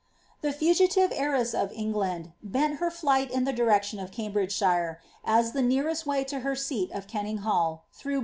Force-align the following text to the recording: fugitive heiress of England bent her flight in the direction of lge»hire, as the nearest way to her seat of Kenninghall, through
fugitive 0.57 1.11
heiress 1.15 1.53
of 1.53 1.71
England 1.73 2.31
bent 2.41 2.77
her 2.77 2.89
flight 2.89 3.29
in 3.29 3.43
the 3.43 3.53
direction 3.53 3.99
of 3.99 4.09
lge»hire, 4.09 4.99
as 5.23 5.51
the 5.51 5.61
nearest 5.61 6.07
way 6.07 6.23
to 6.23 6.39
her 6.39 6.55
seat 6.55 6.89
of 6.91 7.05
Kenninghall, 7.05 7.81
through 7.93 8.19